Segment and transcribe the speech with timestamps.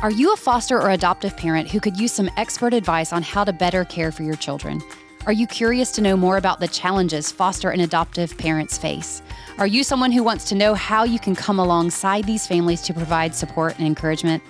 [0.00, 3.42] Are you a foster or adoptive parent who could use some expert advice on how
[3.42, 4.80] to better care for your children?
[5.26, 9.22] Are you curious to know more about the challenges foster and adoptive parents face?
[9.58, 12.94] Are you someone who wants to know how you can come alongside these families to
[12.94, 14.40] provide support and encouragement?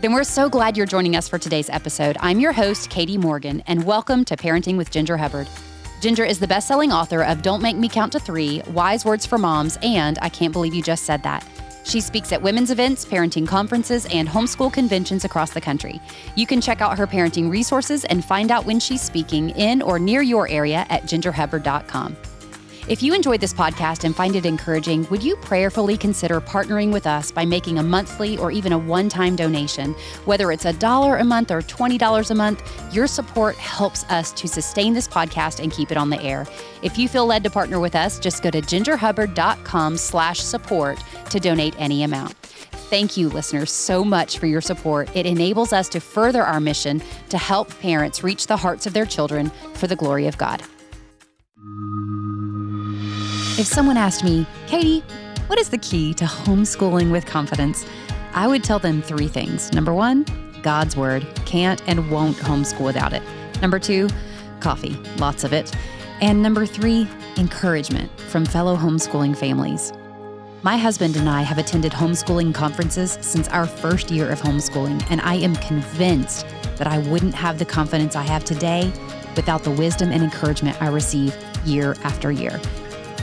[0.00, 2.16] Then we're so glad you're joining us for today's episode.
[2.18, 5.46] I'm your host, Katie Morgan, and welcome to Parenting with Ginger Hubbard.
[6.00, 9.26] Ginger is the best selling author of Don't Make Me Count to Three, Wise Words
[9.26, 11.46] for Moms, and I Can't Believe You Just Said That.
[11.84, 16.00] She speaks at women's events, parenting conferences, and homeschool conventions across the country.
[16.36, 19.98] You can check out her parenting resources and find out when she's speaking in or
[19.98, 22.16] near your area at gingerhubbard.com.
[22.88, 27.06] If you enjoyed this podcast and find it encouraging, would you prayerfully consider partnering with
[27.06, 29.92] us by making a monthly or even a one time donation?
[30.24, 34.48] Whether it's a dollar a month or $20 a month, your support helps us to
[34.48, 36.44] sustain this podcast and keep it on the air.
[36.82, 40.98] If you feel led to partner with us, just go to gingerhubbard.com slash support
[41.30, 42.36] to donate any amount.
[42.90, 45.08] Thank you, listeners, so much for your support.
[45.14, 49.06] It enables us to further our mission to help parents reach the hearts of their
[49.06, 50.64] children for the glory of God.
[53.58, 55.00] If someone asked me, Katie,
[55.46, 57.84] what is the key to homeschooling with confidence?
[58.32, 59.70] I would tell them three things.
[59.74, 60.24] Number one,
[60.62, 61.26] God's word.
[61.44, 63.22] Can't and won't homeschool without it.
[63.60, 64.08] Number two,
[64.60, 65.70] coffee, lots of it.
[66.22, 69.92] And number three, encouragement from fellow homeschooling families.
[70.62, 75.20] My husband and I have attended homeschooling conferences since our first year of homeschooling, and
[75.20, 76.46] I am convinced
[76.78, 78.90] that I wouldn't have the confidence I have today
[79.36, 81.36] without the wisdom and encouragement I receive
[81.66, 82.58] year after year.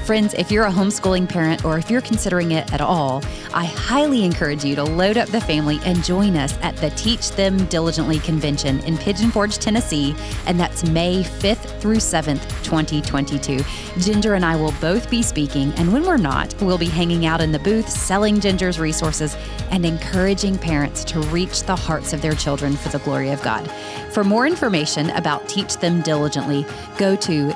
[0.09, 4.25] Friends, if you're a homeschooling parent or if you're considering it at all, I highly
[4.25, 8.17] encourage you to load up the family and join us at the Teach Them Diligently
[8.17, 10.15] Convention in Pigeon Forge, Tennessee,
[10.47, 13.59] and that's May 5th through 7th, 2022.
[13.99, 17.39] Ginger and I will both be speaking, and when we're not, we'll be hanging out
[17.39, 19.37] in the booth selling Ginger's resources
[19.69, 23.69] and encouraging parents to reach the hearts of their children for the glory of God.
[24.11, 26.65] For more information about Teach Them Diligently,
[26.97, 27.53] go to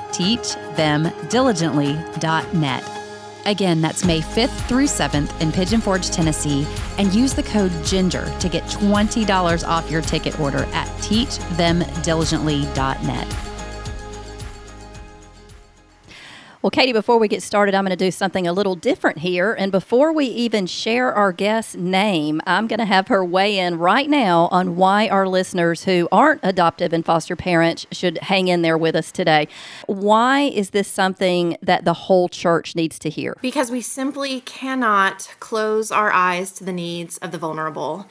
[0.76, 2.90] teachthemdiligently.net.
[3.46, 6.66] Again, that's May 5th through 7th in Pigeon Forge, Tennessee,
[6.98, 13.53] and use the code GINGER to get $20 off your ticket order at teachthemdiligently.net.
[16.64, 19.52] Well, Katie, before we get started, I'm going to do something a little different here.
[19.52, 23.78] And before we even share our guest's name, I'm going to have her weigh in
[23.78, 28.62] right now on why our listeners who aren't adoptive and foster parents should hang in
[28.62, 29.46] there with us today.
[29.88, 33.36] Why is this something that the whole church needs to hear?
[33.42, 38.06] Because we simply cannot close our eyes to the needs of the vulnerable.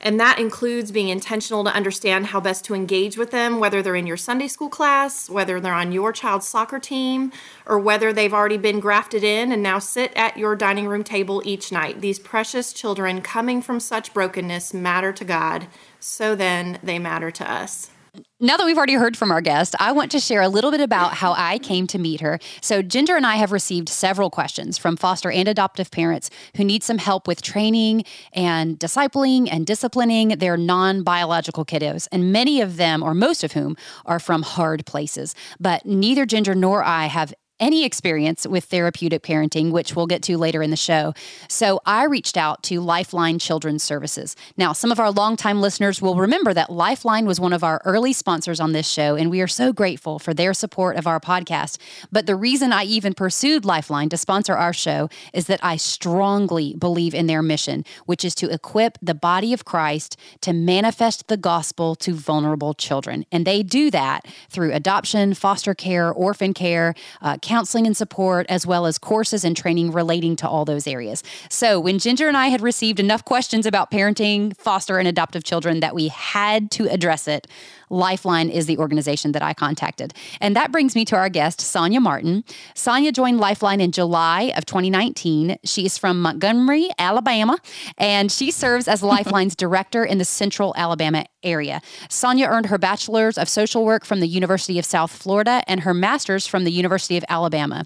[0.00, 3.96] And that includes being intentional to understand how best to engage with them, whether they're
[3.96, 7.32] in your Sunday school class, whether they're on your child's soccer team,
[7.66, 11.42] or whether they've already been grafted in and now sit at your dining room table
[11.44, 12.00] each night.
[12.00, 15.66] These precious children coming from such brokenness matter to God,
[15.98, 17.90] so then they matter to us
[18.38, 20.82] now that we've already heard from our guest, I want to share a little bit
[20.82, 22.38] about how I came to meet her.
[22.60, 26.82] So, Ginger and I have received several questions from foster and adoptive parents who need
[26.82, 28.04] some help with training
[28.34, 32.08] and discipling and disciplining their non biological kiddos.
[32.12, 33.74] And many of them, or most of whom,
[34.04, 35.34] are from hard places.
[35.58, 40.36] But neither Ginger nor I have any experience with therapeutic parenting, which we'll get to
[40.36, 41.14] later in the show.
[41.48, 44.36] So I reached out to Lifeline Children's Services.
[44.56, 48.12] Now, some of our longtime listeners will remember that Lifeline was one of our early
[48.12, 51.78] sponsors on this show, and we are so grateful for their support of our podcast.
[52.12, 56.74] But the reason I even pursued Lifeline to sponsor our show is that I strongly
[56.74, 61.36] believe in their mission, which is to equip the body of Christ to manifest the
[61.36, 63.24] gospel to vulnerable children.
[63.32, 68.66] And they do that through adoption, foster care, orphan care, uh, counseling and support, as
[68.66, 71.22] well as courses and training relating to all those areas.
[71.48, 75.78] So, when Ginger and I had received enough questions about parenting, foster, and adoptive children
[75.80, 77.46] that we had to address it,
[77.90, 80.14] Lifeline is the organization that I contacted.
[80.40, 82.44] And that brings me to our guest, Sonia Martin.
[82.74, 85.58] Sonia joined Lifeline in July of 2019.
[85.64, 87.58] She's from Montgomery, Alabama,
[87.98, 91.80] and she serves as Lifeline's director in the central Alabama area.
[92.08, 95.94] Sonia earned her bachelor's of social work from the University of South Florida and her
[95.94, 97.84] master's from the University of Alabama.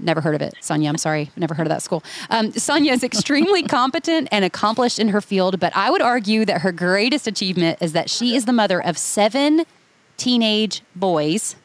[0.00, 0.54] Never heard of it.
[0.60, 1.30] Sonia, I'm sorry.
[1.36, 2.02] Never heard of that school.
[2.30, 6.62] Um, Sonia is extremely competent and accomplished in her field, but I would argue that
[6.62, 9.64] her greatest achievement is that she is the mother of seven
[10.16, 11.56] teenage boys,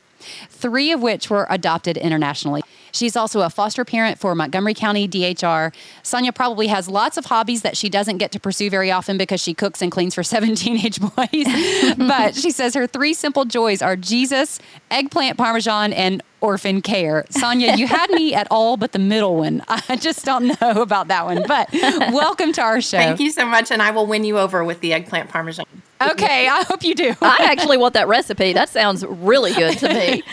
[0.49, 2.61] three of which were adopted internationally.
[2.95, 5.73] She's also a foster parent for Montgomery County DHR.
[6.01, 9.41] Sonia probably has lots of hobbies that she doesn't get to pursue very often because
[9.41, 11.95] she cooks and cleans for seven teenage boys.
[11.97, 14.59] but she says her three simple joys are Jesus,
[14.89, 17.25] eggplant parmesan, and orphan care.
[17.29, 19.63] Sonia, you had me at all but the middle one.
[19.67, 21.43] I just don't know about that one.
[21.47, 22.97] But welcome to our show.
[22.97, 25.65] Thank you so much, and I will win you over with the eggplant parmesan.
[26.01, 27.15] Okay, I hope you do.
[27.21, 28.53] I actually want that recipe.
[28.53, 30.23] That sounds really good to me.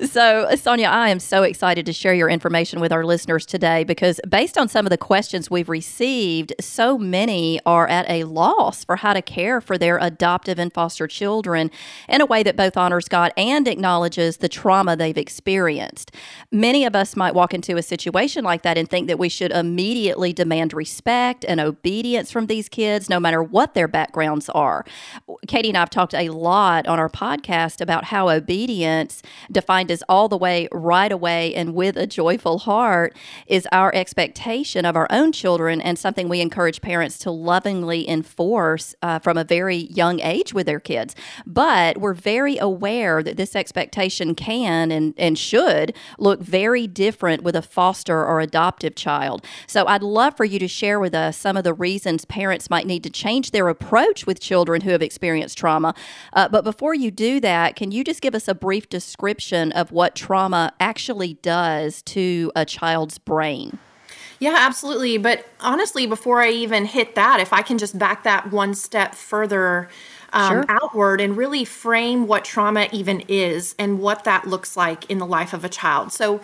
[0.10, 4.18] So, Sonia, I am so excited to share your information with our listeners today because,
[4.28, 8.96] based on some of the questions we've received, so many are at a loss for
[8.96, 11.70] how to care for their adoptive and foster children
[12.08, 16.12] in a way that both honors God and acknowledges the trauma they've experienced.
[16.50, 19.52] Many of us might walk into a situation like that and think that we should
[19.52, 24.84] immediately demand respect and obedience from these kids, no matter what their backgrounds are.
[25.46, 29.22] Katie and I have talked a lot on our podcast about how obedience,
[29.52, 33.16] defined is all the way right away and with a joyful heart
[33.46, 38.94] is our expectation of our own children and something we encourage parents to lovingly enforce
[39.02, 41.14] uh, from a very young age with their kids.
[41.46, 47.56] But we're very aware that this expectation can and, and should look very different with
[47.56, 49.44] a foster or adoptive child.
[49.66, 52.86] So I'd love for you to share with us some of the reasons parents might
[52.86, 55.94] need to change their approach with children who have experienced trauma.
[56.32, 59.90] Uh, but before you do that, can you just give us a brief description of
[59.90, 63.78] what trauma actually does to a child's brain.
[64.38, 65.18] Yeah, absolutely.
[65.18, 69.14] But honestly, before I even hit that, if I can just back that one step
[69.14, 69.88] further
[70.32, 70.64] um, sure.
[70.68, 75.26] outward and really frame what trauma even is and what that looks like in the
[75.26, 76.12] life of a child.
[76.12, 76.40] So,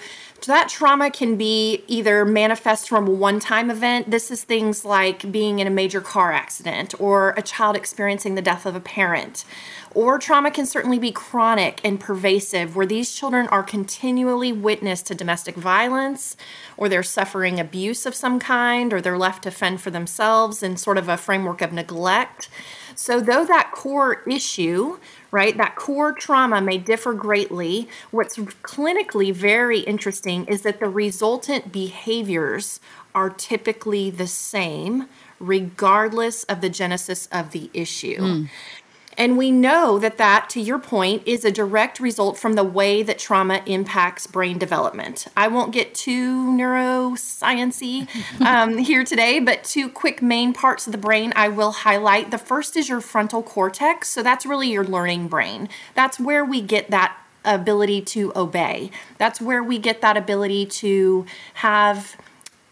[0.46, 4.10] that trauma can be either manifest from a one time event.
[4.10, 8.42] This is things like being in a major car accident or a child experiencing the
[8.42, 9.44] death of a parent.
[9.96, 15.14] Or trauma can certainly be chronic and pervasive, where these children are continually witness to
[15.14, 16.36] domestic violence,
[16.76, 20.76] or they're suffering abuse of some kind, or they're left to fend for themselves in
[20.76, 22.50] sort of a framework of neglect.
[22.94, 24.98] So, though that core issue,
[25.30, 31.72] right, that core trauma may differ greatly, what's clinically very interesting is that the resultant
[31.72, 32.80] behaviors
[33.14, 35.08] are typically the same
[35.40, 38.18] regardless of the genesis of the issue.
[38.18, 38.48] Mm.
[39.16, 43.02] And we know that that, to your point, is a direct result from the way
[43.02, 45.26] that trauma impacts brain development.
[45.36, 48.08] I won't get too neurosciency
[48.40, 52.30] um, here today, but two quick main parts of the brain I will highlight.
[52.30, 54.08] The first is your frontal cortex.
[54.08, 55.68] So that's really your learning brain.
[55.94, 58.90] That's where we get that ability to obey.
[59.18, 61.24] That's where we get that ability to
[61.54, 62.16] have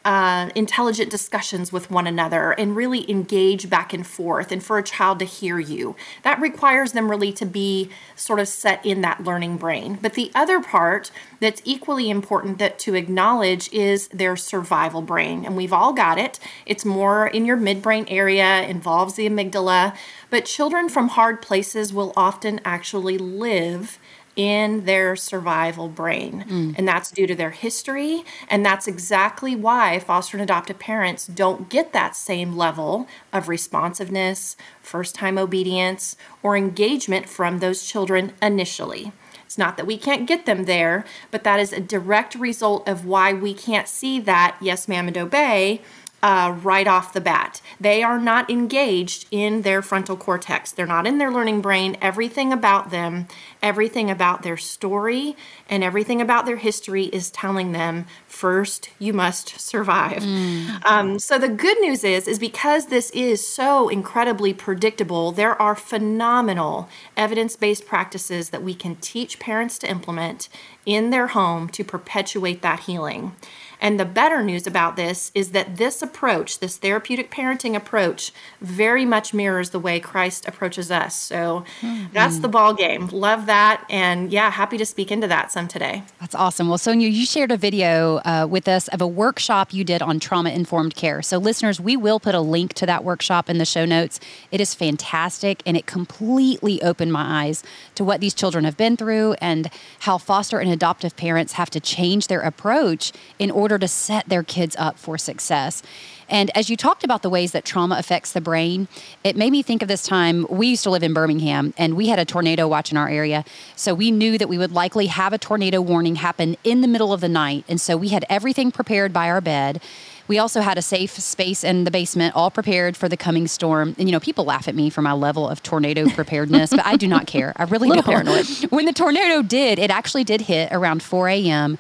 [0.05, 4.83] uh, intelligent discussions with one another and really engage back and forth and for a
[4.83, 5.97] child to hear you.
[6.23, 9.99] That requires them really to be sort of set in that learning brain.
[10.01, 11.11] But the other part
[11.41, 15.45] that's equally important that to acknowledge is their survival brain.
[15.45, 16.39] And we've all got it.
[16.67, 19.97] It's more in your midbrain area, involves the amygdala.
[20.29, 23.99] But children from hard places will often actually live
[24.37, 26.45] in their survival brain.
[26.49, 26.75] Mm.
[26.79, 28.25] And that's due to their history.
[28.49, 34.57] And that's exactly why foster and adoptive parents don't get that same level of responsiveness,
[34.83, 39.13] first time obedience, or engagement from those children initially.
[39.45, 43.07] It's not that we can't get them there, but that is a direct result of
[43.07, 45.81] why we can't see that yes, ma'am, and obey
[46.25, 47.61] uh, right off the bat.
[47.79, 50.73] They are not engaged in their frontal cortex.
[50.73, 51.99] They're not in their learning brain.
[52.01, 53.29] Everything about them,
[53.63, 55.37] everything about their story,
[55.69, 60.23] and everything about their history is telling them first you must survive.
[60.23, 60.87] Mm.
[60.87, 65.75] Um, so the good news is, is because this is so incredibly predictable, there are
[65.75, 66.89] phenomenal
[67.19, 70.49] evidence-based practices that we can teach parents to implement
[70.87, 73.37] in their home to perpetuate that healing.
[73.85, 79.05] And the better news about this is that this approach, this therapeutic parenting approach, very
[79.05, 81.15] much mirrors the way Christ approaches us.
[81.15, 82.07] So mm-hmm.
[82.11, 83.09] that's the ball game.
[83.09, 83.85] Love that.
[83.91, 86.03] And yeah, happy to speak into that some today.
[86.19, 86.71] That's awesome.
[86.71, 90.19] Well, Sonia, you shared a video uh, with us of a workshop you did on
[90.19, 91.21] trauma informed care.
[91.21, 94.19] So, listeners, we will put a link to that workshop in the show notes.
[94.51, 97.63] It is fantastic and it completely opened my eyes
[97.97, 99.69] to what these children have been through and
[100.01, 104.29] how foster and adoptive parents have to change their approach in order order to set
[104.29, 105.83] their kids up for success.
[106.29, 108.87] And as you talked about the ways that trauma affects the brain,
[109.25, 110.47] it made me think of this time.
[110.49, 113.45] We used to live in Birmingham and we had a tornado watch in our area.
[113.75, 117.13] So we knew that we would likely have a tornado warning happen in the middle
[117.13, 117.65] of the night.
[117.69, 119.83] And so we had everything prepared by our bed.
[120.27, 123.95] We also had a safe space in the basement, all prepared for the coming storm.
[123.99, 126.97] And you know, people laugh at me for my level of tornado preparedness, but I
[126.97, 127.53] do not care.
[127.57, 128.05] I really don't.
[128.05, 128.47] Paranoid.
[128.71, 131.79] When the tornado did, it actually did hit around 4 a.m.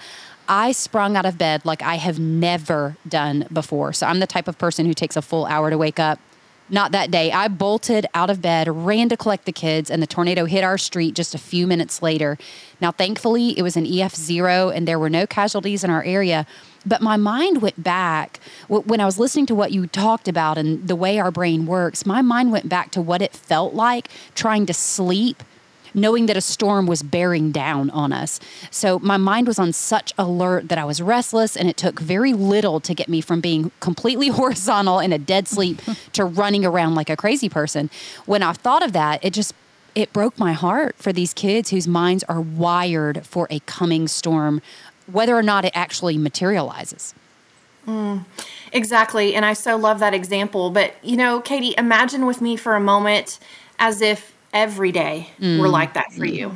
[0.48, 3.92] I sprung out of bed like I have never done before.
[3.92, 6.18] So I'm the type of person who takes a full hour to wake up.
[6.70, 7.30] Not that day.
[7.30, 10.78] I bolted out of bed, ran to collect the kids, and the tornado hit our
[10.78, 12.38] street just a few minutes later.
[12.80, 16.46] Now, thankfully, it was an EF0 and there were no casualties in our area.
[16.86, 20.88] But my mind went back when I was listening to what you talked about and
[20.88, 22.06] the way our brain works.
[22.06, 25.42] My mind went back to what it felt like trying to sleep
[25.94, 28.40] knowing that a storm was bearing down on us.
[28.70, 32.32] So my mind was on such alert that I was restless, and it took very
[32.32, 35.80] little to get me from being completely horizontal in a dead sleep
[36.12, 37.90] to running around like a crazy person.
[38.26, 39.54] When I thought of that, it just
[39.94, 44.60] it broke my heart for these kids whose minds are wired for a coming storm,
[45.06, 47.14] whether or not it actually materializes.
[47.86, 48.24] Mm,
[48.72, 49.34] exactly.
[49.34, 50.70] And I so love that example.
[50.70, 53.38] But, you know, Katie, imagine with me for a moment
[53.78, 55.58] as if every day mm.
[55.60, 56.32] were like that for mm.
[56.32, 56.54] you.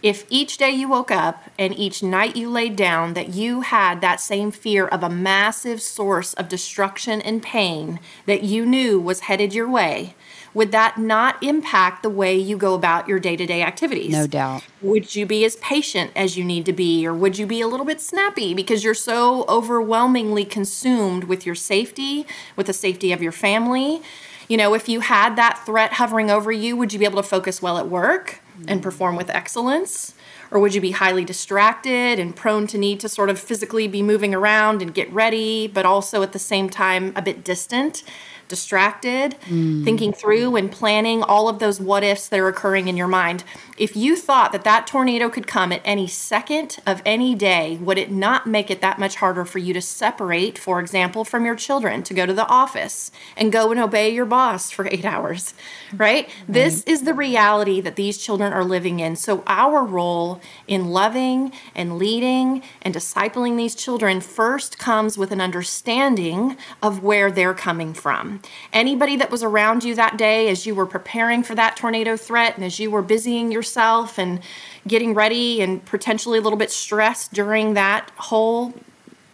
[0.00, 4.00] If each day you woke up and each night you laid down that you had
[4.00, 9.20] that same fear of a massive source of destruction and pain that you knew was
[9.20, 10.14] headed your way,
[10.54, 14.12] would that not impact the way you go about your day to day activities?
[14.12, 14.62] No doubt.
[14.82, 17.66] Would you be as patient as you need to be, or would you be a
[17.66, 23.20] little bit snappy because you're so overwhelmingly consumed with your safety, with the safety of
[23.20, 24.00] your family?
[24.48, 27.28] You know, if you had that threat hovering over you, would you be able to
[27.28, 28.80] focus well at work and mm-hmm.
[28.80, 30.14] perform with excellence?
[30.50, 34.02] Or would you be highly distracted and prone to need to sort of physically be
[34.02, 38.02] moving around and get ready, but also at the same time a bit distant
[38.48, 39.84] distracted, mm.
[39.84, 43.44] thinking through and planning all of those what ifs that are occurring in your mind.
[43.76, 47.98] If you thought that that tornado could come at any second of any day, would
[47.98, 51.54] it not make it that much harder for you to separate, for example, from your
[51.54, 55.54] children to go to the office and go and obey your boss for eight hours?
[55.94, 56.28] Right?
[56.28, 56.52] Mm-hmm.
[56.52, 59.14] This is the reality that these children are living in.
[59.16, 65.40] So, our role in loving and leading and discipling these children first comes with an
[65.40, 68.40] understanding of where they're coming from.
[68.72, 72.56] Anybody that was around you that day as you were preparing for that tornado threat
[72.56, 74.40] and as you were busying yourself and
[74.86, 78.74] getting ready and potentially a little bit stressed during that whole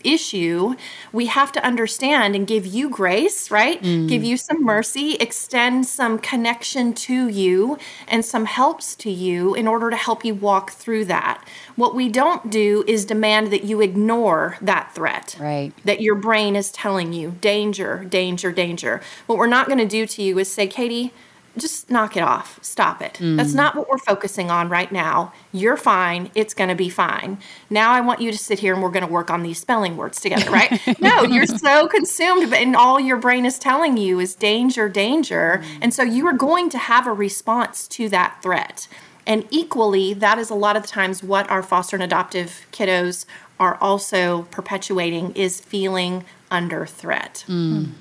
[0.04, 0.74] issue,
[1.12, 3.82] we have to understand and give you grace, right?
[3.82, 4.08] Mm.
[4.08, 9.66] Give you some mercy, extend some connection to you and some helps to you in
[9.66, 11.46] order to help you walk through that.
[11.76, 15.36] What we don't do is demand that you ignore that threat.
[15.40, 15.72] Right.
[15.84, 19.00] That your brain is telling you danger, danger, danger.
[19.26, 21.12] What we're not going to do to you is say, Katie,
[21.56, 22.58] just knock it off.
[22.62, 23.14] Stop it.
[23.14, 23.36] Mm.
[23.36, 25.32] That's not what we're focusing on right now.
[25.52, 26.30] You're fine.
[26.34, 27.38] It's going to be fine.
[27.70, 29.96] Now I want you to sit here and we're going to work on these spelling
[29.96, 30.80] words together, right?
[31.00, 35.62] no, you're so consumed, and all your brain is telling you is danger, danger.
[35.62, 35.78] Mm.
[35.82, 38.88] And so you are going to have a response to that threat.
[39.26, 43.24] And equally, that is a lot of the times what our foster and adoptive kiddos
[43.58, 47.44] are also perpetuating is feeling under threat.
[47.48, 47.92] Mm.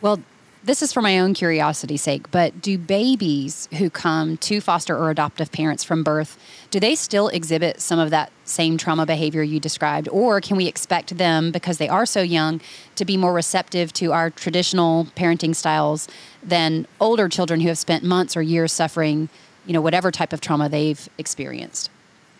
[0.00, 0.20] Well,
[0.62, 5.10] this is for my own curiosity's sake, but do babies who come to foster or
[5.10, 6.38] adoptive parents from birth,
[6.70, 10.08] do they still exhibit some of that same trauma behavior you described?
[10.10, 12.60] Or can we expect them, because they are so young,
[12.96, 16.08] to be more receptive to our traditional parenting styles
[16.42, 19.28] than older children who have spent months or years suffering,
[19.66, 21.90] you know, whatever type of trauma they've experienced?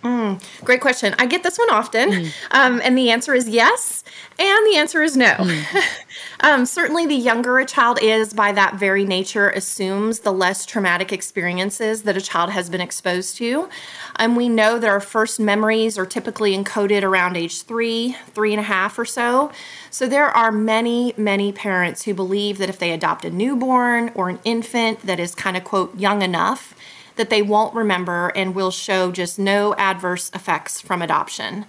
[0.02, 1.14] Mm, great question.
[1.18, 2.32] I get this one often, mm.
[2.52, 4.02] um, and the answer is yes,
[4.38, 5.26] and the answer is no.
[5.26, 5.82] Mm.
[6.40, 11.12] um, certainly, the younger a child is, by that very nature, assumes the less traumatic
[11.12, 13.68] experiences that a child has been exposed to.
[14.16, 18.60] And we know that our first memories are typically encoded around age three, three and
[18.60, 19.52] a half or so.
[19.90, 24.30] So, there are many, many parents who believe that if they adopt a newborn or
[24.30, 26.74] an infant that is kind of, quote, young enough,
[27.20, 31.66] that they won't remember and will show just no adverse effects from adoption.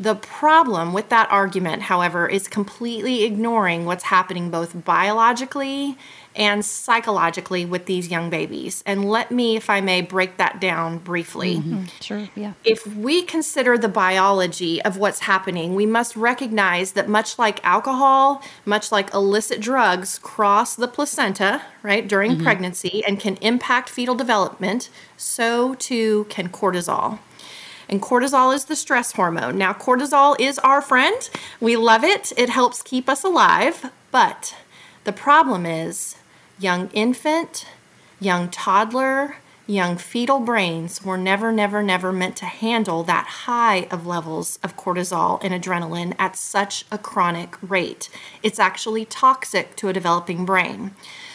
[0.00, 5.96] The problem with that argument, however, is completely ignoring what's happening both biologically
[6.34, 8.82] and psychologically with these young babies.
[8.86, 11.56] And let me, if I may, break that down briefly.
[11.56, 11.84] Mm-hmm.
[12.00, 12.54] Sure, yeah.
[12.64, 18.42] If we consider the biology of what's happening, we must recognize that much like alcohol,
[18.64, 22.42] much like illicit drugs cross the placenta, right, during mm-hmm.
[22.42, 27.18] pregnancy and can impact fetal development, so too can cortisol.
[27.92, 29.58] And cortisol is the stress hormone.
[29.58, 31.28] Now, cortisol is our friend.
[31.60, 33.92] We love it, it helps keep us alive.
[34.10, 34.56] But
[35.04, 36.16] the problem is
[36.58, 37.66] young infant,
[38.18, 44.06] young toddler, young fetal brains were never, never, never meant to handle that high of
[44.06, 48.08] levels of cortisol and adrenaline at such a chronic rate.
[48.42, 50.92] It's actually toxic to a developing brain.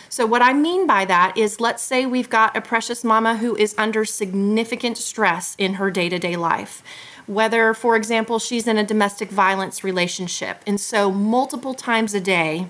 [0.10, 3.56] So, what I mean by that is let's say we've got a precious mama who
[3.56, 6.84] is under significant stress in her day to day life
[7.28, 10.62] whether, for example, she's in a domestic violence relationship.
[10.66, 12.68] And so, multiple times a day,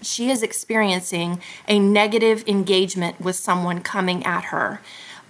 [0.00, 4.80] she is experiencing a negative engagement with someone coming at her.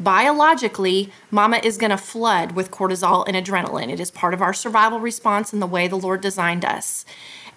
[0.00, 3.92] Biologically, mama is going to flood with cortisol and adrenaline.
[3.92, 7.04] It is part of our survival response and the way the Lord designed us.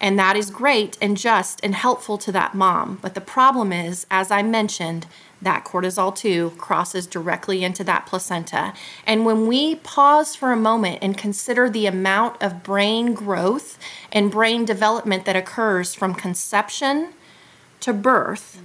[0.00, 2.98] And that is great and just and helpful to that mom.
[3.00, 5.06] But the problem is, as I mentioned,
[5.40, 8.72] that cortisol too crosses directly into that placenta.
[9.06, 13.78] And when we pause for a moment and consider the amount of brain growth
[14.12, 17.12] and brain development that occurs from conception
[17.80, 18.60] to birth,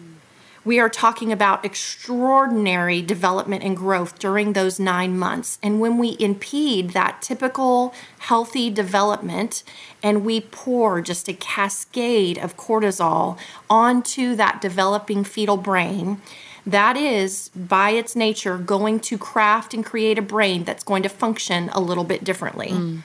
[0.63, 5.57] we are talking about extraordinary development and growth during those nine months.
[5.63, 9.63] And when we impede that typical healthy development
[10.03, 13.37] and we pour just a cascade of cortisol
[13.69, 16.21] onto that developing fetal brain,
[16.65, 21.09] that is, by its nature, going to craft and create a brain that's going to
[21.09, 22.69] function a little bit differently.
[22.69, 23.01] Mm.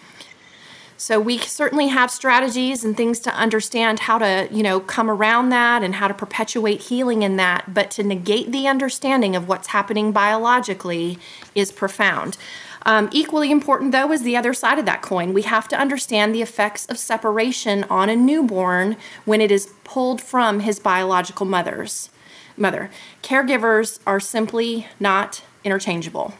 [0.98, 5.50] So we certainly have strategies and things to understand how to, you know, come around
[5.50, 9.68] that and how to perpetuate healing in that, but to negate the understanding of what's
[9.68, 11.18] happening biologically
[11.54, 12.38] is profound.
[12.86, 15.34] Um, equally important, though, is the other side of that coin.
[15.34, 20.22] We have to understand the effects of separation on a newborn when it is pulled
[20.22, 22.10] from his biological mother's
[22.56, 22.90] mother.
[23.22, 26.32] Caregivers are simply not interchangeable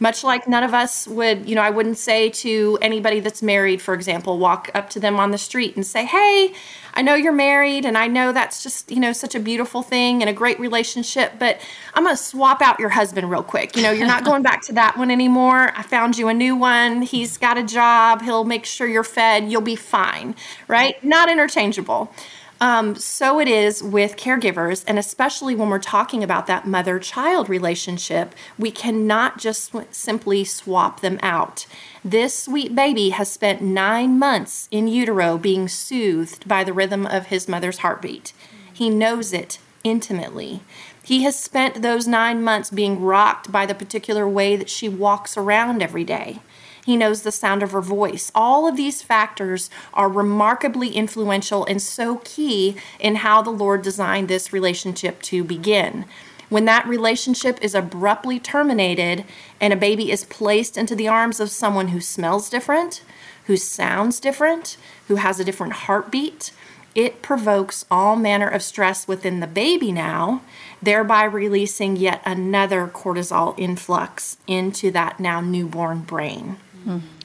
[0.00, 3.82] much like none of us would, you know, I wouldn't say to anybody that's married,
[3.82, 6.54] for example, walk up to them on the street and say, Hey,
[6.94, 10.20] I know you're married and I know that's just, you know, such a beautiful thing
[10.22, 11.60] and a great relationship, but
[11.94, 13.76] I'm going to swap out your husband real quick.
[13.76, 15.72] You know, you're not going back to that one anymore.
[15.76, 17.02] I found you a new one.
[17.02, 18.22] He's got a job.
[18.22, 19.50] He'll make sure you're fed.
[19.50, 20.34] You'll be fine,
[20.66, 21.02] right?
[21.04, 22.12] Not interchangeable.
[22.60, 27.48] Um, so it is with caregivers, and especially when we're talking about that mother child
[27.48, 31.66] relationship, we cannot just simply swap them out.
[32.04, 37.26] This sweet baby has spent nine months in utero being soothed by the rhythm of
[37.26, 38.32] his mother's heartbeat.
[38.72, 40.62] He knows it intimately.
[41.02, 45.36] He has spent those nine months being rocked by the particular way that she walks
[45.36, 46.40] around every day.
[46.88, 48.32] He knows the sound of her voice.
[48.34, 54.28] All of these factors are remarkably influential and so key in how the Lord designed
[54.28, 56.06] this relationship to begin.
[56.48, 59.26] When that relationship is abruptly terminated
[59.60, 63.02] and a baby is placed into the arms of someone who smells different,
[63.44, 66.52] who sounds different, who has a different heartbeat,
[66.94, 70.40] it provokes all manner of stress within the baby now,
[70.80, 76.56] thereby releasing yet another cortisol influx into that now newborn brain.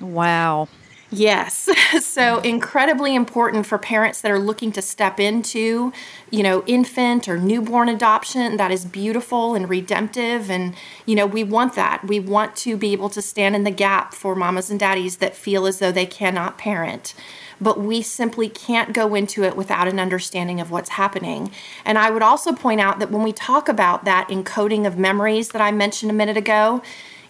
[0.02, 0.68] Wow.
[1.14, 1.70] Yes.
[2.02, 5.94] So incredibly important for parents that are looking to step into,
[6.32, 8.58] you know, infant or newborn adoption.
[8.58, 10.50] That is beautiful and redemptive.
[10.50, 12.04] And, you know, we want that.
[12.06, 15.36] We want to be able to stand in the gap for mamas and daddies that
[15.36, 17.14] feel as though they cannot parent.
[17.62, 21.52] But we simply can't go into it without an understanding of what's happening.
[21.86, 25.50] And I would also point out that when we talk about that encoding of memories
[25.50, 26.82] that I mentioned a minute ago,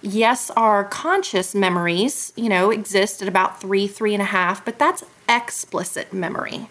[0.04, 4.78] yes, our conscious memories, you know, exist at about three, three and a half, but
[4.78, 6.68] that's explicit memory.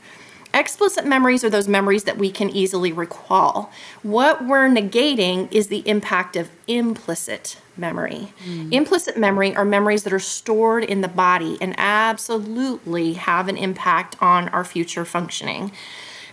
[0.55, 3.73] Explicit memories are those memories that we can easily recall.
[4.03, 8.35] What we're negating is the impact of implicit memory.
[8.45, 8.71] Mm.
[8.71, 14.16] Implicit memory are memories that are stored in the body and absolutely have an impact
[14.21, 15.73] on our future functioning.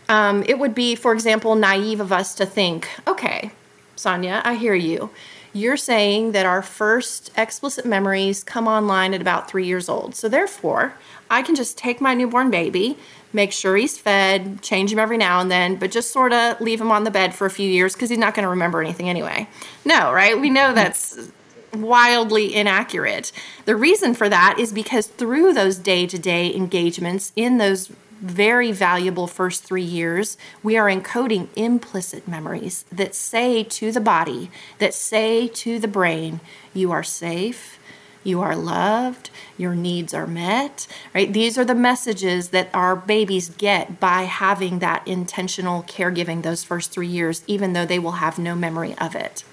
[0.10, 3.52] Um, it would be, for example, naive of us to think, okay,
[3.96, 5.12] Sonia, I hear you
[5.54, 10.16] you're saying that our first explicit memories come online at about three years old.
[10.16, 10.94] So, therefore,
[11.30, 12.98] I can just take my newborn baby,
[13.34, 16.82] make sure he's fed, change him every now and then, but just sort of leave
[16.82, 19.10] him on the bed for a few years because he's not going to remember anything
[19.10, 19.48] anyway.
[19.86, 20.40] No, right?
[20.40, 21.32] We know that's
[21.74, 23.32] wildly inaccurate.
[23.66, 28.72] The reason for that is because through those day to day engagements in those very
[28.72, 34.94] valuable first three years, we are encoding implicit memories that say to the body, that
[34.94, 36.40] say to the brain,
[36.74, 37.80] you are safe,
[38.24, 41.32] you are loved, your needs are met, right?
[41.32, 46.92] These are the messages that our babies get by having that intentional caregiving those first
[46.92, 49.44] three years, even though they will have no memory of it.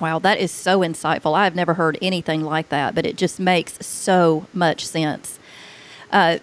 [0.00, 1.36] Wow, that is so insightful.
[1.36, 5.38] I've never heard anything like that, but it just makes so much sense.
[6.10, 6.38] Uh,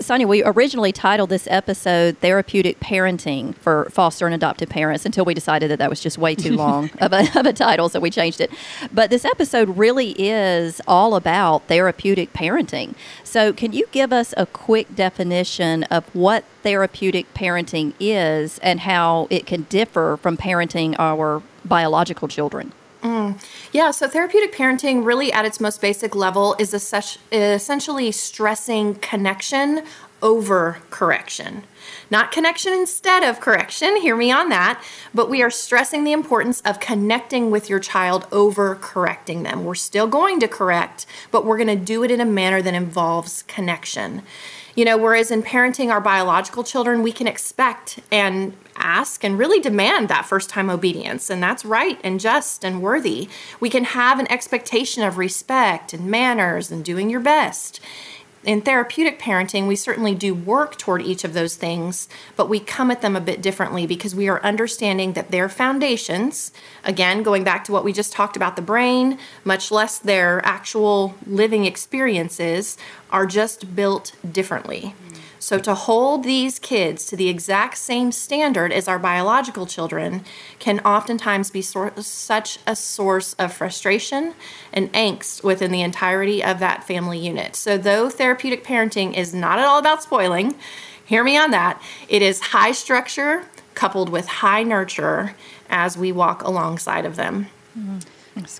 [0.00, 5.34] Sonia, we originally titled this episode Therapeutic Parenting for Foster and Adoptive Parents until we
[5.34, 8.10] decided that that was just way too long of, a, of a title, so we
[8.10, 8.50] changed it.
[8.92, 12.94] But this episode really is all about therapeutic parenting.
[13.22, 19.28] So, can you give us a quick definition of what therapeutic parenting is and how
[19.30, 22.72] it can differ from parenting our biological children?
[23.04, 23.38] Mm.
[23.70, 29.84] Yeah, so therapeutic parenting, really at its most basic level, is essentially stressing connection
[30.22, 31.64] over correction.
[32.10, 36.62] Not connection instead of correction, hear me on that, but we are stressing the importance
[36.62, 39.66] of connecting with your child over correcting them.
[39.66, 42.72] We're still going to correct, but we're going to do it in a manner that
[42.72, 44.22] involves connection.
[44.74, 49.60] You know, whereas in parenting our biological children, we can expect and ask and really
[49.60, 53.28] demand that first time obedience, and that's right and just and worthy.
[53.60, 57.80] We can have an expectation of respect and manners and doing your best
[58.44, 62.90] in therapeutic parenting, we certainly do work toward each of those things, but we come
[62.90, 66.52] at them a bit differently because we are understanding that their foundations,
[66.84, 71.14] again, going back to what we just talked about the brain, much less their actual
[71.26, 72.76] living experiences,
[73.10, 74.94] are just built differently.
[75.44, 80.24] So, to hold these kids to the exact same standard as our biological children
[80.58, 84.32] can oftentimes be such a source of frustration
[84.72, 87.56] and angst within the entirety of that family unit.
[87.56, 90.54] So, though therapeutic parenting is not at all about spoiling,
[91.04, 91.78] hear me on that,
[92.08, 95.34] it is high structure coupled with high nurture
[95.68, 97.48] as we walk alongside of them.
[97.78, 97.98] Mm-hmm.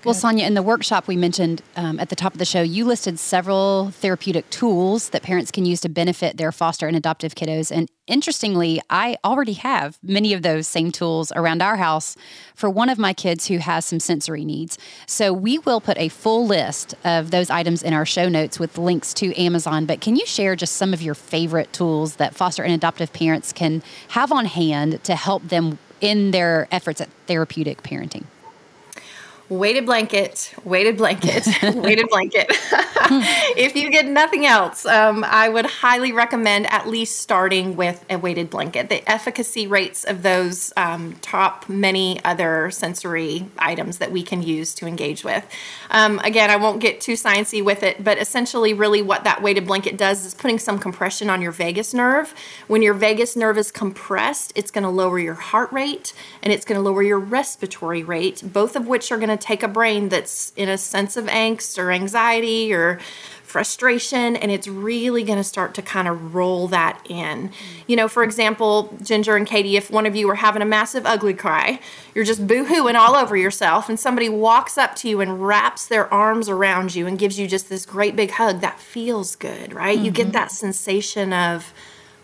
[0.05, 2.85] Well, Sonia, in the workshop we mentioned um, at the top of the show, you
[2.85, 7.75] listed several therapeutic tools that parents can use to benefit their foster and adoptive kiddos.
[7.75, 12.15] And interestingly, I already have many of those same tools around our house
[12.53, 14.77] for one of my kids who has some sensory needs.
[15.07, 18.77] So we will put a full list of those items in our show notes with
[18.77, 19.85] links to Amazon.
[19.85, 23.51] But can you share just some of your favorite tools that foster and adoptive parents
[23.51, 28.23] can have on hand to help them in their efforts at therapeutic parenting?
[29.49, 32.47] Weighted blanket, weighted blanket, weighted blanket.
[33.55, 38.17] if you get nothing else, um, I would highly recommend at least starting with a
[38.17, 38.89] weighted blanket.
[38.89, 44.73] The efficacy rates of those um, top many other sensory items that we can use
[44.75, 45.45] to engage with.
[45.91, 49.67] Um, again, I won't get too sciencey with it, but essentially, really, what that weighted
[49.67, 52.33] blanket does is putting some compression on your vagus nerve.
[52.67, 56.65] When your vagus nerve is compressed, it's going to lower your heart rate and it's
[56.65, 59.67] going to lower your respiratory rate, both of which are going to to take a
[59.67, 62.99] brain that's in a sense of angst or anxiety or
[63.43, 67.49] frustration and it's really going to start to kind of roll that in.
[67.87, 71.05] You know, for example, Ginger and Katie, if one of you are having a massive
[71.05, 71.79] ugly cry,
[72.13, 76.13] you're just boo-hooing all over yourself and somebody walks up to you and wraps their
[76.13, 79.95] arms around you and gives you just this great big hug, that feels good, right?
[79.95, 80.05] Mm-hmm.
[80.05, 80.31] You get mm-hmm.
[80.33, 81.73] that sensation of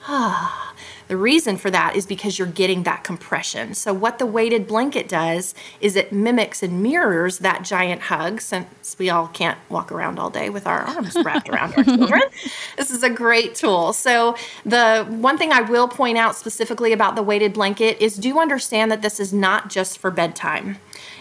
[0.07, 0.73] ah
[1.11, 3.73] the reason for that is because you're getting that compression.
[3.73, 8.95] So, what the weighted blanket does is it mimics and mirrors that giant hug since
[8.97, 12.21] we all can't walk around all day with our arms wrapped around our children.
[12.77, 13.91] This is a great tool.
[13.91, 18.39] So, the one thing I will point out specifically about the weighted blanket is do
[18.39, 20.77] understand that this is not just for bedtime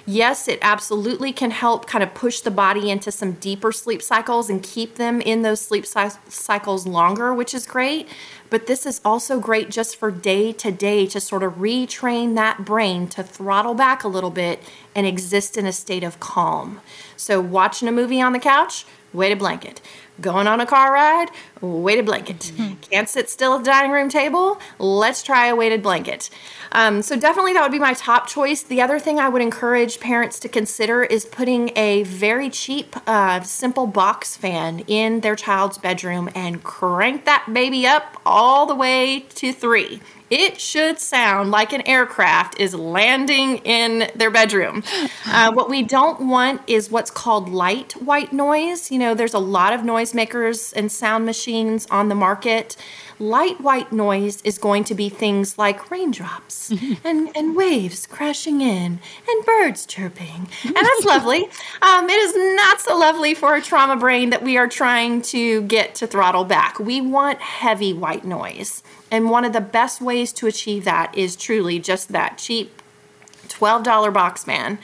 [0.07, 4.51] yes, it absolutely can help kind of push the body into some deeper sleep cycles
[4.51, 8.09] and keep them in those sleep cycles longer, which is great.
[8.51, 12.65] But this is also great just for day to day to sort of retrain that
[12.65, 14.61] brain to throttle back a little bit
[14.95, 16.81] and exist in a state of calm.
[17.17, 19.81] So, watching a movie on the couch, weighted blanket.
[20.21, 21.29] Going on a car ride,
[21.61, 22.39] weighted blanket.
[22.39, 22.75] Mm-hmm.
[22.91, 26.31] Can't sit still at the dining room table, let's try a weighted blanket.
[26.73, 28.63] Um, so, definitely that would be my top choice.
[28.63, 33.41] The other thing I would encourage parents to consider is putting a very cheap, uh,
[33.43, 39.21] simple box fan in their child's bedroom and crank that baby up all the way
[39.35, 44.83] to three it should sound like an aircraft is landing in their bedroom.
[45.27, 48.91] Uh, what we don't want is what's called light white noise.
[48.91, 52.77] You know, there's a lot of noisemakers and sound machines on the market.
[53.19, 56.71] Light white noise is going to be things like raindrops
[57.05, 60.49] and, and waves crashing in and birds chirping.
[60.65, 61.49] And that's lovely.
[61.83, 65.63] Um, it is not so lovely for a trauma brain that we are trying to
[65.63, 66.79] get to throttle back.
[66.79, 68.83] We want heavy white noise.
[69.11, 72.81] And one of the best ways to achieve that is truly just that cheap
[73.49, 74.79] $12 box fan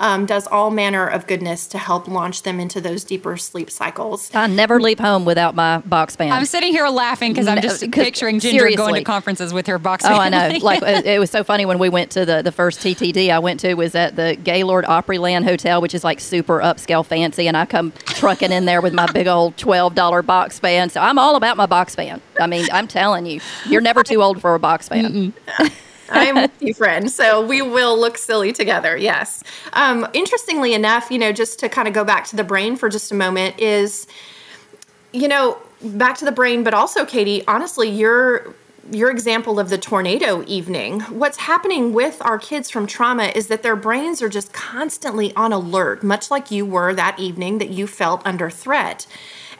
[0.00, 4.30] um, does all manner of goodness to help launch them into those deeper sleep cycles.
[4.34, 6.32] I never leave home without my box fan.
[6.32, 8.76] I'm sitting here laughing because I'm just picturing Ginger seriously.
[8.76, 10.14] going to conferences with her box fan.
[10.14, 10.58] Oh, I know.
[10.62, 13.60] like it was so funny when we went to the, the first TTD I went
[13.60, 17.66] to was at the Gaylord Opryland Hotel, which is like super upscale fancy, and I
[17.66, 20.88] come trucking in there with my big old $12 box fan.
[20.88, 22.22] So I'm all about my box fan.
[22.40, 25.34] I mean, I'm telling you, you're never too old for a box fan.
[26.10, 27.10] I'm with you, friend.
[27.10, 28.96] So we will look silly together.
[28.96, 29.42] Yes.
[29.72, 32.88] Um, interestingly enough, you know, just to kind of go back to the brain for
[32.88, 34.06] just a moment, is,
[35.12, 38.54] you know, back to the brain, but also, Katie, honestly, your
[38.90, 43.62] your example of the tornado evening, what's happening with our kids from trauma is that
[43.62, 47.86] their brains are just constantly on alert, much like you were that evening that you
[47.86, 49.06] felt under threat.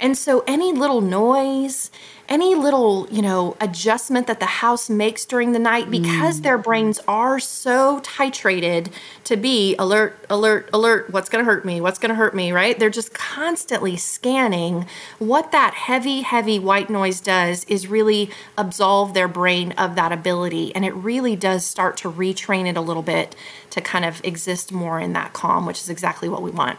[0.00, 1.90] And so any little noise,
[2.30, 6.42] any little, you know, adjustment that the house makes during the night because mm.
[6.44, 8.92] their brains are so titrated
[9.24, 11.80] to be alert, alert, alert, what's going to hurt me?
[11.80, 12.78] What's going to hurt me, right?
[12.78, 14.86] They're just constantly scanning.
[15.18, 20.72] What that heavy, heavy white noise does is really absolve their brain of that ability.
[20.76, 23.34] And it really does start to retrain it a little bit
[23.70, 26.78] to kind of exist more in that calm, which is exactly what we want.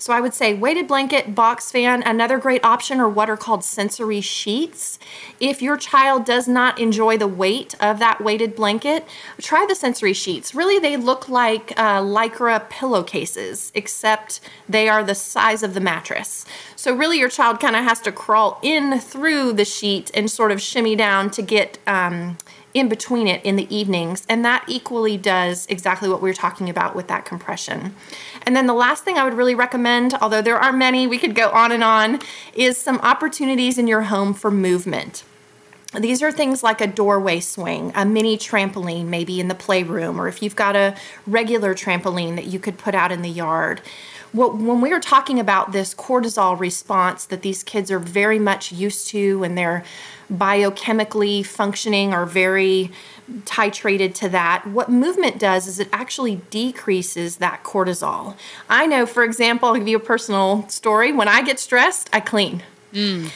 [0.00, 3.62] So I would say weighted blanket, box fan, another great option are what are called
[3.62, 4.98] sensory sheets.
[5.38, 9.06] If your child does not enjoy the weight of that weighted blanket,
[9.42, 10.54] try the sensory sheets.
[10.54, 16.46] Really, they look like uh, Lycra pillowcases, except they are the size of the mattress.
[16.76, 20.50] So really, your child kind of has to crawl in through the sheet and sort
[20.50, 21.78] of shimmy down to get.
[21.86, 22.38] Um,
[22.72, 26.70] in between it in the evenings, and that equally does exactly what we were talking
[26.70, 27.94] about with that compression.
[28.42, 31.34] And then the last thing I would really recommend, although there are many, we could
[31.34, 32.20] go on and on,
[32.54, 35.24] is some opportunities in your home for movement.
[35.98, 40.28] These are things like a doorway swing, a mini trampoline, maybe in the playroom, or
[40.28, 43.82] if you've got a regular trampoline that you could put out in the yard
[44.32, 48.72] what, when we are talking about this cortisol response that these kids are very much
[48.72, 49.84] used to and they're
[50.32, 52.90] biochemically functioning are very
[53.44, 58.36] titrated to that, what movement does is it actually decreases that cortisol.
[58.68, 61.12] I know, for example, I'll give you a personal story.
[61.12, 62.62] When I get stressed, I clean.
[62.92, 63.30] Mm.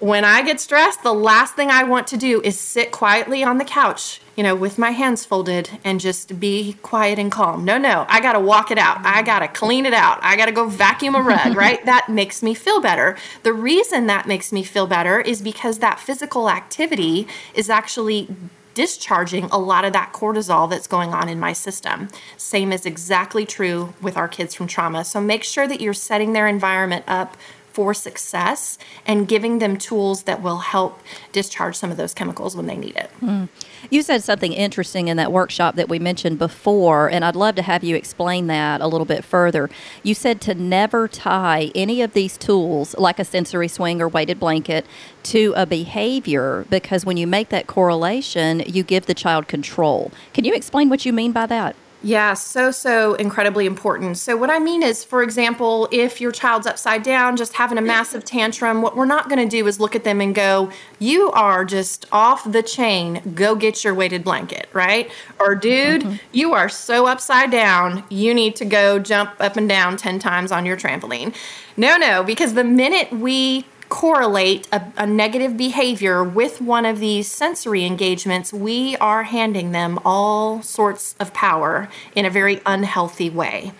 [0.00, 3.58] When I get stressed, the last thing I want to do is sit quietly on
[3.58, 7.64] the couch you know, with my hands folded and just be quiet and calm.
[7.64, 9.04] No, no, I got to walk it out.
[9.04, 10.20] I got to clean it out.
[10.22, 11.84] I got to go vacuum a rug, right?
[11.86, 13.16] that makes me feel better.
[13.42, 18.28] The reason that makes me feel better is because that physical activity is actually
[18.74, 22.08] discharging a lot of that cortisol that's going on in my system.
[22.36, 25.04] Same is exactly true with our kids from trauma.
[25.04, 27.36] So make sure that you're setting their environment up
[27.78, 32.66] for success and giving them tools that will help discharge some of those chemicals when
[32.66, 33.08] they need it.
[33.22, 33.48] Mm.
[33.88, 37.62] You said something interesting in that workshop that we mentioned before, and I'd love to
[37.62, 39.70] have you explain that a little bit further.
[40.02, 44.40] You said to never tie any of these tools, like a sensory swing or weighted
[44.40, 44.84] blanket,
[45.22, 50.10] to a behavior because when you make that correlation, you give the child control.
[50.34, 51.76] Can you explain what you mean by that?
[52.00, 54.18] Yeah, so, so incredibly important.
[54.18, 57.82] So, what I mean is, for example, if your child's upside down, just having a
[57.82, 61.32] massive tantrum, what we're not going to do is look at them and go, You
[61.32, 63.34] are just off the chain.
[63.34, 65.10] Go get your weighted blanket, right?
[65.40, 66.16] Or, dude, mm-hmm.
[66.30, 68.04] you are so upside down.
[68.10, 71.34] You need to go jump up and down 10 times on your trampoline.
[71.76, 77.30] No, no, because the minute we correlate a, a, negative behavior with one of these
[77.30, 83.72] sensory engagements, we are handing them all sorts of power in a very unhealthy way.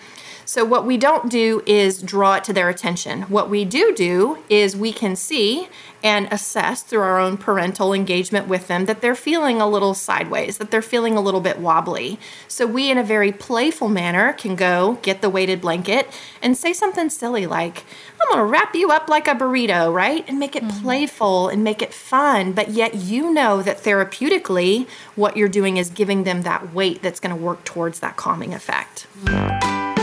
[0.49, 3.25] So, what we don't do is draw it to their attention.
[3.25, 5.69] What we do do is we can see
[6.03, 10.57] and assess through our own parental engagement with them that they're feeling a little sideways,
[10.57, 12.19] that they're feeling a little bit wobbly.
[12.49, 16.09] So, we, in a very playful manner, can go get the weighted blanket
[16.41, 17.85] and say something silly like,
[18.19, 20.25] I'm gonna wrap you up like a burrito, right?
[20.27, 20.83] And make it mm-hmm.
[20.83, 25.91] playful and make it fun, but yet you know that therapeutically, what you're doing is
[25.91, 29.07] giving them that weight that's gonna work towards that calming effect.
[29.25, 29.98] Mm-hmm.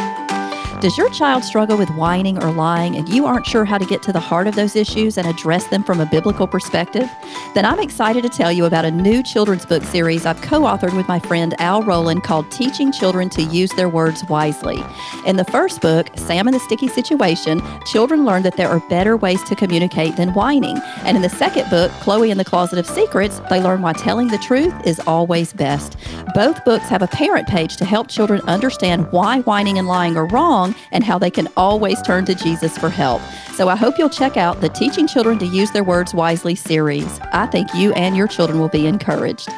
[0.81, 4.03] Does your child struggle with whining or lying and you aren't sure how to get
[4.03, 7.09] to the heart of those issues and address them from a biblical perspective?
[7.53, 10.95] Then I'm excited to tell you about a new children's book series I've co authored
[10.95, 14.83] with my friend Al Rowland called Teaching Children to Use Their Words Wisely.
[15.25, 19.15] In the first book, Sam and the Sticky Situation, children learn that there are better
[19.15, 20.77] ways to communicate than whining.
[21.03, 24.27] And in the second book, Chloe in the Closet of Secrets, they learn why telling
[24.27, 25.95] the truth is always best.
[26.33, 30.27] Both books have a parent page to help children understand why whining and lying are
[30.27, 33.21] wrong and how they can always turn to Jesus for help.
[33.53, 37.19] So I hope you'll check out the Teaching Children to Use Their Words Wisely series.
[37.33, 39.49] I think you and your children will be encouraged.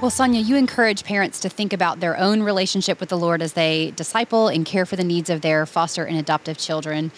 [0.00, 3.54] Well, Sonia, you encourage parents to think about their own relationship with the Lord as
[3.54, 7.10] they disciple and care for the needs of their foster and adoptive children.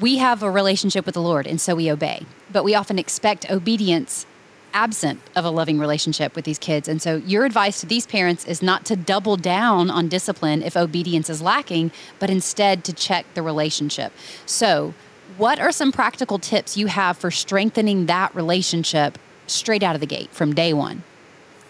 [0.00, 2.24] We have a relationship with the Lord, and so we obey.
[2.50, 4.24] But we often expect obedience
[4.72, 6.88] absent of a loving relationship with these kids.
[6.88, 10.76] And so, your advice to these parents is not to double down on discipline if
[10.76, 14.12] obedience is lacking, but instead to check the relationship.
[14.46, 14.94] So,
[15.36, 20.06] what are some practical tips you have for strengthening that relationship straight out of the
[20.06, 21.02] gate from day one?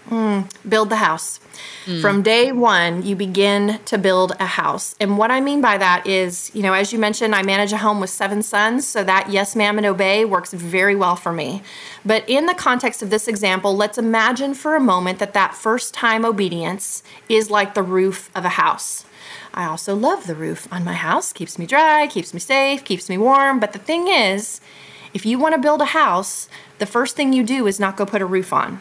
[0.09, 0.41] Hmm.
[0.69, 1.39] build the house.
[1.85, 2.01] Hmm.
[2.01, 4.95] From day one, you begin to build a house.
[4.99, 7.77] And what I mean by that is, you know, as you mentioned, I manage a
[7.77, 11.63] home with seven sons, so that yes, ma'am, and obey works very well for me.
[12.05, 15.95] But in the context of this example, let's imagine for a moment that that first
[15.95, 19.05] time obedience is like the roof of a house.
[19.55, 23.09] I also love the roof on my house, keeps me dry, keeps me safe, keeps
[23.09, 23.61] me warm.
[23.61, 24.61] But the thing is,
[25.13, 28.07] if you want to build a house, the first thing you do is not go
[28.07, 28.81] put a roof on.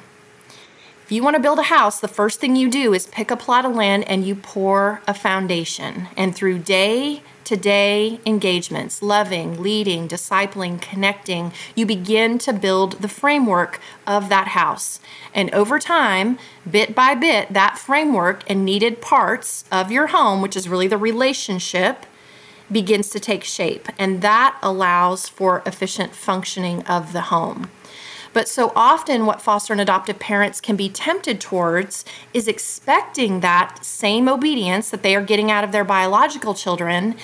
[1.09, 3.35] If you want to build a house, the first thing you do is pick a
[3.35, 6.07] plot of land and you pour a foundation.
[6.15, 13.07] And through day to day engagements, loving, leading, discipling, connecting, you begin to build the
[13.07, 14.99] framework of that house.
[15.33, 16.37] And over time,
[16.69, 20.95] bit by bit, that framework and needed parts of your home, which is really the
[20.95, 22.05] relationship,
[22.71, 23.87] begins to take shape.
[23.97, 27.71] And that allows for efficient functioning of the home.
[28.31, 33.83] But so often, what foster and adoptive parents can be tempted towards is expecting that
[33.83, 37.15] same obedience that they are getting out of their biological children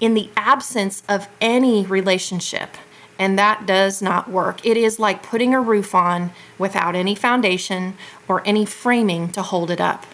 [0.00, 2.76] in the absence of any relationship.
[3.18, 4.64] And that does not work.
[4.66, 7.96] It is like putting a roof on without any foundation
[8.26, 10.06] or any framing to hold it up.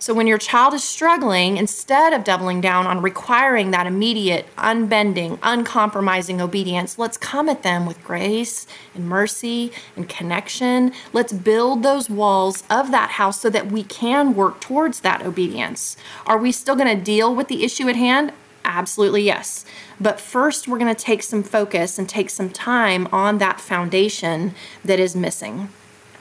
[0.00, 5.38] So when your child is struggling, instead of doubling down on requiring that immediate, unbending,
[5.42, 10.92] uncompromising obedience, let's come at them with grace and mercy and connection.
[11.12, 15.96] Let's build those walls of that house so that we can work towards that obedience.
[16.26, 18.32] Are we still going to deal with the issue at hand?
[18.64, 19.64] Absolutely, yes.
[19.98, 24.54] But first, we're going to take some focus and take some time on that foundation
[24.84, 25.70] that is missing.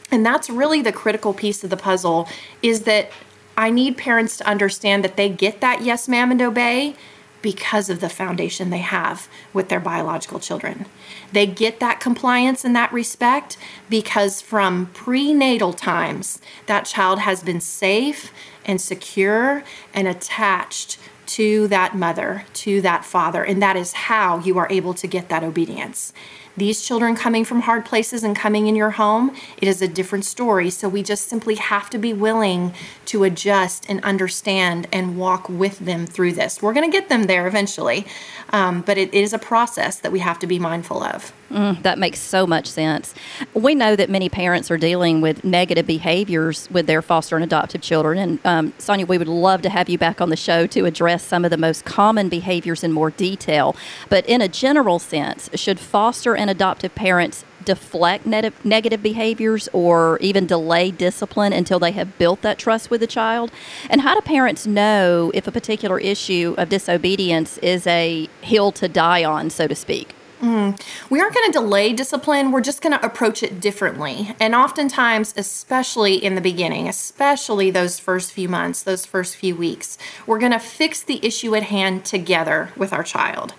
[0.09, 2.29] And that's really the critical piece of the puzzle
[2.61, 3.11] is that
[3.57, 6.95] I need parents to understand that they get that yes, ma'am, and obey
[7.41, 10.85] because of the foundation they have with their biological children.
[11.31, 13.57] They get that compliance and that respect
[13.89, 18.31] because from prenatal times, that child has been safe
[18.65, 23.43] and secure and attached to that mother, to that father.
[23.43, 26.13] And that is how you are able to get that obedience.
[26.57, 30.25] These children coming from hard places and coming in your home, it is a different
[30.25, 30.71] story.
[30.71, 32.73] So we just simply have to be willing
[33.05, 36.61] to adjust and understand and walk with them through this.
[36.61, 38.07] We're going to get them there eventually,
[38.49, 41.31] um, but it is a process that we have to be mindful of.
[41.51, 43.13] Mm, that makes so much sense.
[43.53, 47.81] We know that many parents are dealing with negative behaviors with their foster and adoptive
[47.81, 48.17] children.
[48.17, 51.23] And um, Sonia, we would love to have you back on the show to address
[51.23, 53.75] some of the most common behaviors in more detail.
[54.09, 60.17] But in a general sense, should foster and adoptive parents deflect ne- negative behaviors or
[60.19, 63.51] even delay discipline until they have built that trust with the child?
[63.89, 68.87] And how do parents know if a particular issue of disobedience is a hill to
[68.87, 70.13] die on, so to speak?
[70.41, 70.79] Mm.
[71.09, 72.51] We aren't going to delay discipline.
[72.51, 74.35] We're just going to approach it differently.
[74.39, 79.97] And oftentimes, especially in the beginning, especially those first few months, those first few weeks,
[80.27, 83.55] we're going to fix the issue at hand together with our child.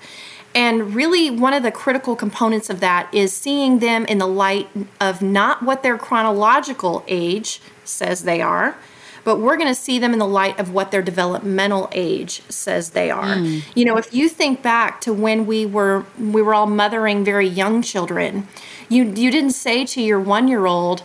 [0.59, 4.69] And really, one of the critical components of that is seeing them in the light
[5.01, 8.77] of not what their chronological age says they are,
[9.23, 12.91] but we're going to see them in the light of what their developmental age says
[12.91, 13.37] they are.
[13.37, 13.63] Mm.
[13.77, 17.47] You know, if you think back to when we were we were all mothering very
[17.47, 18.49] young children,
[18.89, 21.05] you you didn't say to your 1-year-old,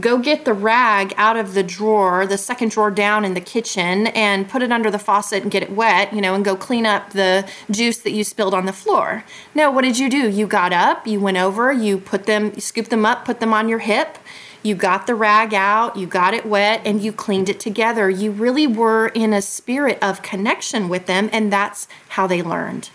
[0.00, 4.08] go get the rag out of the drawer, the second drawer down in the kitchen,
[4.08, 6.86] and put it under the faucet and get it wet, you know, and go clean
[6.86, 9.24] up the juice that you spilled on the floor.
[9.54, 10.28] No, what did you do?
[10.28, 13.52] You got up, you went over, you put them, you scooped them up, put them
[13.52, 14.18] on your hip,
[14.62, 18.08] you got the rag out, you got it wet, and you cleaned it together.
[18.08, 22.88] You really were in a spirit of connection with them, and that's how they learned.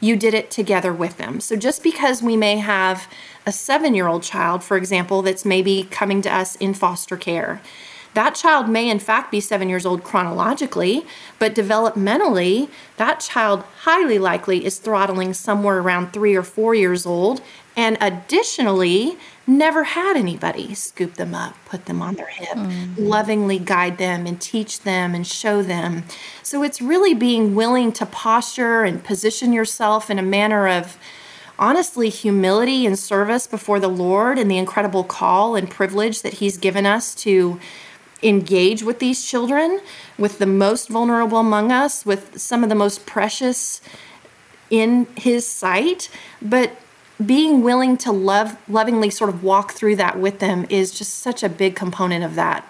[0.00, 1.40] You did it together with them.
[1.40, 3.08] So just because we may have
[3.46, 7.60] a seven year old child, for example, that's maybe coming to us in foster care,
[8.16, 11.04] that child may in fact be seven years old chronologically,
[11.38, 17.42] but developmentally, that child highly likely is throttling somewhere around three or four years old.
[17.76, 23.02] And additionally, never had anybody scoop them up, put them on their hip, mm-hmm.
[23.02, 26.04] lovingly guide them and teach them and show them.
[26.42, 30.98] So it's really being willing to posture and position yourself in a manner of
[31.58, 36.56] honestly humility and service before the Lord and the incredible call and privilege that He's
[36.58, 37.60] given us to
[38.22, 39.80] engage with these children,
[40.18, 43.80] with the most vulnerable among us, with some of the most precious
[44.70, 46.08] in His sight.
[46.42, 46.76] But
[47.24, 51.42] being willing to love lovingly sort of walk through that with them is just such
[51.42, 52.64] a big component of that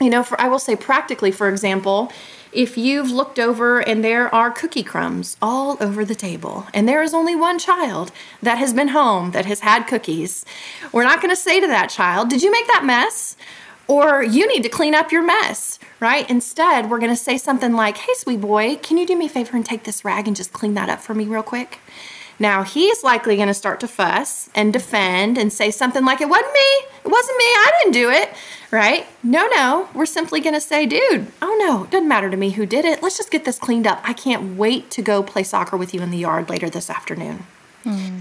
[0.00, 2.10] you know for i will say practically for example
[2.52, 7.02] if you've looked over and there are cookie crumbs all over the table and there
[7.02, 10.44] is only one child that has been home that has had cookies
[10.92, 13.36] we're not going to say to that child did you make that mess
[13.86, 16.28] or you need to clean up your mess, right?
[16.30, 19.28] Instead, we're going to say something like, Hey, sweet boy, can you do me a
[19.28, 21.80] favor and take this rag and just clean that up for me real quick?
[22.38, 26.28] Now, he's likely going to start to fuss and defend and say something like, It
[26.28, 26.88] wasn't me.
[27.04, 27.44] It wasn't me.
[27.44, 28.34] I didn't do it,
[28.70, 29.06] right?
[29.22, 29.88] No, no.
[29.94, 32.84] We're simply going to say, Dude, oh no, it doesn't matter to me who did
[32.84, 33.02] it.
[33.02, 34.00] Let's just get this cleaned up.
[34.02, 37.44] I can't wait to go play soccer with you in the yard later this afternoon.
[37.84, 38.20] Hmm.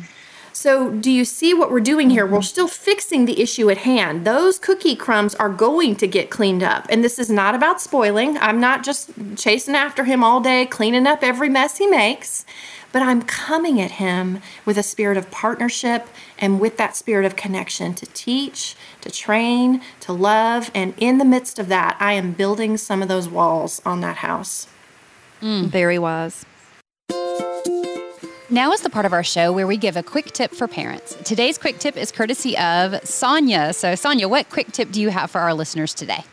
[0.56, 2.28] So, do you see what we're doing here?
[2.28, 4.24] We're still fixing the issue at hand.
[4.24, 6.86] Those cookie crumbs are going to get cleaned up.
[6.92, 8.38] And this is not about spoiling.
[8.38, 12.46] I'm not just chasing after him all day, cleaning up every mess he makes,
[12.94, 16.08] but I'm coming at him with a spirit of partnership
[16.40, 20.72] and with that spirit of connection to teach, to train, to love.
[20.74, 24.18] And in the midst of that, I am building some of those walls on that
[24.18, 24.68] house.
[25.42, 25.66] Mm.
[25.66, 26.46] Very wise.
[28.50, 31.18] Now is the part of our show where we give a quick tip for parents.
[31.26, 33.74] Today's quick tip is courtesy of Sonia.
[33.74, 36.24] So, Sonia, what quick tip do you have for our listeners today?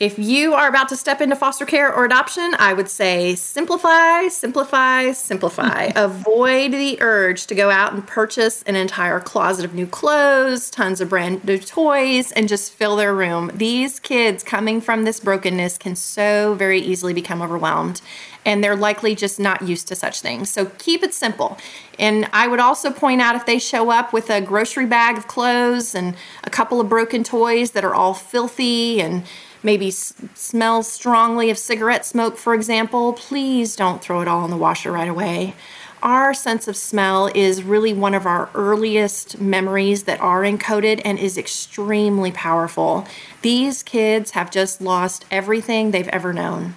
[0.00, 4.28] If you are about to step into foster care or adoption, I would say simplify,
[4.28, 5.90] simplify, simplify.
[5.96, 11.00] Avoid the urge to go out and purchase an entire closet of new clothes, tons
[11.00, 13.50] of brand new toys, and just fill their room.
[13.52, 18.00] These kids coming from this brokenness can so very easily become overwhelmed
[18.44, 20.48] and they're likely just not used to such things.
[20.48, 21.58] So keep it simple.
[21.98, 25.26] And I would also point out if they show up with a grocery bag of
[25.26, 29.24] clothes and a couple of broken toys that are all filthy and
[29.62, 34.50] maybe s- smells strongly of cigarette smoke, for example, please don't throw it all in
[34.50, 35.54] the washer right away.
[36.02, 41.18] Our sense of smell is really one of our earliest memories that are encoded and
[41.18, 43.06] is extremely powerful.
[43.42, 46.76] These kids have just lost everything they've ever known.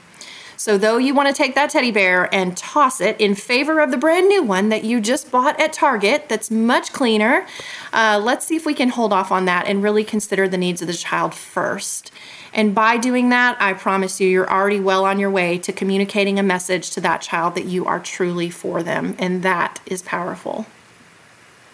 [0.61, 3.89] So, though you want to take that teddy bear and toss it in favor of
[3.89, 7.47] the brand new one that you just bought at Target that's much cleaner,
[7.93, 10.79] uh, let's see if we can hold off on that and really consider the needs
[10.79, 12.11] of the child first.
[12.53, 16.37] And by doing that, I promise you, you're already well on your way to communicating
[16.37, 19.15] a message to that child that you are truly for them.
[19.17, 20.67] And that is powerful.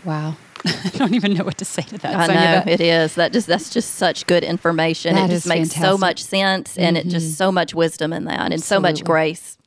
[0.05, 0.37] Wow.
[0.85, 2.29] I don't even know what to say to that.
[2.29, 3.15] I know it is.
[3.15, 5.17] That just that's just such good information.
[5.17, 5.83] It just makes fantastic.
[5.83, 7.07] so much sense, and mm-hmm.
[7.07, 7.35] it just mm-hmm.
[7.35, 8.61] so much wisdom in that, and Absolutely.
[8.61, 9.57] so much grace.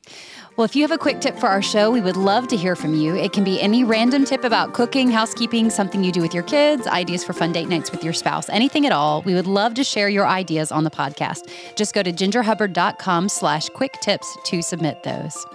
[0.57, 2.75] Well, if you have a quick tip for our show, we would love to hear
[2.75, 3.15] from you.
[3.15, 6.85] It can be any random tip about cooking, housekeeping, something you do with your kids,
[6.87, 9.21] ideas for fun date nights with your spouse, anything at all.
[9.21, 11.49] We would love to share your ideas on the podcast.
[11.75, 15.45] Just go to gingerhubbard.com slash quick tips to submit those.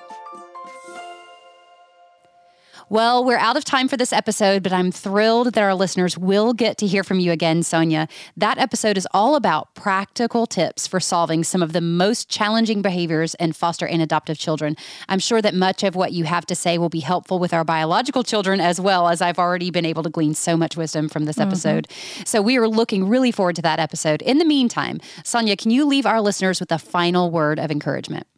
[2.88, 6.52] Well, we're out of time for this episode, but I'm thrilled that our listeners will
[6.52, 8.06] get to hear from you again, Sonia.
[8.36, 13.34] That episode is all about practical tips for solving some of the most challenging behaviors
[13.40, 14.76] in foster and adoptive children.
[15.08, 17.64] I'm sure that much of what you have to say will be helpful with our
[17.64, 21.24] biological children as well, as I've already been able to glean so much wisdom from
[21.24, 21.48] this mm-hmm.
[21.48, 21.88] episode.
[21.88, 22.22] Mm-hmm.
[22.24, 24.22] So we are looking really forward to that episode.
[24.22, 28.28] In the meantime, Sonia, can you leave our listeners with a final word of encouragement?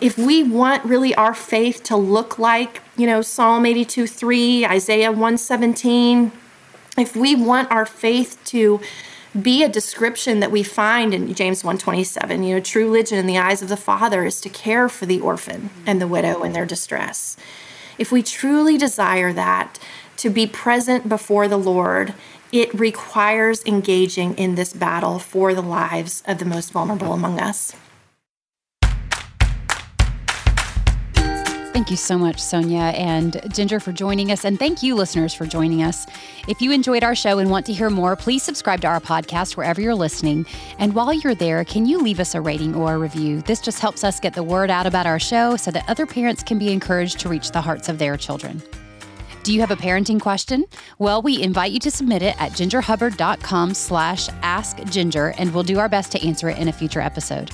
[0.00, 5.10] If we want really our faith to look like, you know, Psalm 82 3, Isaiah
[5.10, 6.32] 117,
[6.96, 8.80] if we want our faith to
[9.40, 13.38] be a description that we find in James 127, you know, true religion in the
[13.38, 16.66] eyes of the Father is to care for the orphan and the widow in their
[16.66, 17.36] distress.
[17.98, 19.78] If we truly desire that,
[20.18, 22.14] to be present before the Lord,
[22.52, 27.74] it requires engaging in this battle for the lives of the most vulnerable among us.
[31.84, 34.46] Thank you so much, Sonia and Ginger, for joining us.
[34.46, 36.06] And thank you, listeners, for joining us.
[36.48, 39.54] If you enjoyed our show and want to hear more, please subscribe to our podcast
[39.54, 40.46] wherever you're listening.
[40.78, 43.42] And while you're there, can you leave us a rating or a review?
[43.42, 46.42] This just helps us get the word out about our show so that other parents
[46.42, 48.62] can be encouraged to reach the hearts of their children.
[49.42, 50.64] Do you have a parenting question?
[50.98, 55.90] Well, we invite you to submit it at gingerhubbard.com slash askginger, and we'll do our
[55.90, 57.50] best to answer it in a future episode.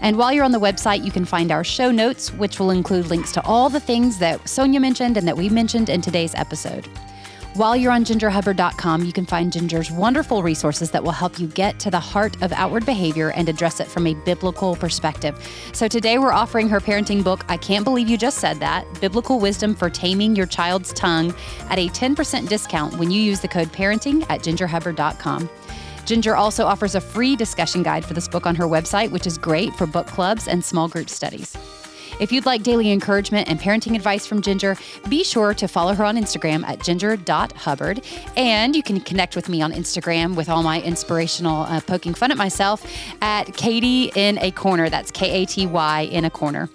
[0.00, 3.06] And while you're on the website, you can find our show notes, which will include
[3.06, 6.88] links to all the things that Sonia mentioned and that we mentioned in today's episode.
[7.54, 11.80] While you're on gingerhubbard.com, you can find Ginger's wonderful resources that will help you get
[11.80, 15.36] to the heart of outward behavior and address it from a biblical perspective.
[15.72, 19.40] So today we're offering her parenting book, I Can't Believe You Just Said That Biblical
[19.40, 21.34] Wisdom for Taming Your Child's Tongue,
[21.68, 25.50] at a 10% discount when you use the code parenting at gingerhubbard.com.
[26.08, 29.36] Ginger also offers a free discussion guide for this book on her website, which is
[29.36, 31.54] great for book clubs and small group studies.
[32.20, 34.76] If you'd like daily encouragement and parenting advice from Ginger,
[35.08, 38.00] be sure to follow her on Instagram at ginger.hubbard.
[38.36, 42.32] And you can connect with me on Instagram with all my inspirational uh, poking fun
[42.32, 42.84] at myself
[43.22, 44.88] at Katy in a corner.
[44.88, 46.68] That's K A T Y in a corner.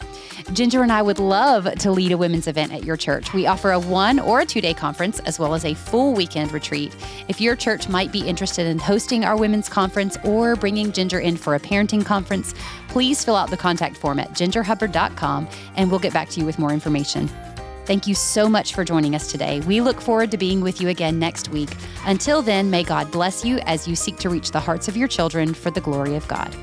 [0.52, 3.34] Ginger and I would love to lead a women's event at your church.
[3.34, 6.52] We offer a one or a two day conference as well as a full weekend
[6.52, 6.96] retreat.
[7.28, 11.38] If your church might be interested in hosting our women's conference or bringing Ginger in
[11.38, 12.54] for a parenting conference,
[12.94, 16.60] please fill out the contact form at gingerhubbard.com and we'll get back to you with
[16.60, 17.28] more information.
[17.86, 19.62] Thank you so much for joining us today.
[19.62, 21.72] We look forward to being with you again next week.
[22.06, 25.08] Until then, may God bless you as you seek to reach the hearts of your
[25.08, 26.56] children for the glory of God.